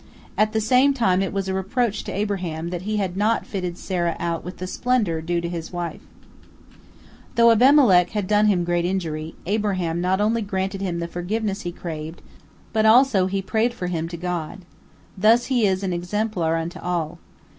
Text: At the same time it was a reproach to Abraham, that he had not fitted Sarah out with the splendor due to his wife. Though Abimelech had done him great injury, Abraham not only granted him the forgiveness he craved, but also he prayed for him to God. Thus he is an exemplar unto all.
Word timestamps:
At 0.35 0.51
the 0.51 0.59
same 0.59 0.95
time 0.95 1.21
it 1.21 1.31
was 1.31 1.47
a 1.47 1.53
reproach 1.53 2.03
to 2.05 2.11
Abraham, 2.11 2.71
that 2.71 2.81
he 2.81 2.97
had 2.97 3.15
not 3.15 3.45
fitted 3.45 3.77
Sarah 3.77 4.15
out 4.19 4.43
with 4.43 4.57
the 4.57 4.65
splendor 4.65 5.21
due 5.21 5.39
to 5.41 5.47
his 5.47 5.71
wife. 5.71 6.01
Though 7.35 7.51
Abimelech 7.51 8.09
had 8.09 8.25
done 8.25 8.47
him 8.47 8.63
great 8.63 8.83
injury, 8.83 9.35
Abraham 9.45 10.01
not 10.01 10.19
only 10.19 10.41
granted 10.41 10.81
him 10.81 10.97
the 10.97 11.07
forgiveness 11.07 11.61
he 11.61 11.71
craved, 11.71 12.23
but 12.73 12.87
also 12.87 13.27
he 13.27 13.43
prayed 13.43 13.75
for 13.75 13.85
him 13.85 14.07
to 14.07 14.17
God. 14.17 14.61
Thus 15.15 15.45
he 15.53 15.67
is 15.67 15.83
an 15.83 15.93
exemplar 15.93 16.55
unto 16.57 16.79
all. 16.79 17.19